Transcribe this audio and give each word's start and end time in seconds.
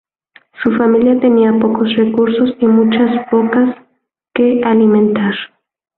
Su 0.63 0.71
familia 0.77 1.19
tenía 1.19 1.53
pocos 1.59 1.95
recursos 1.95 2.55
y 2.59 2.65
muchas 2.65 3.23
boca 3.29 3.85
que 4.33 4.59
alimentar. 4.65 5.35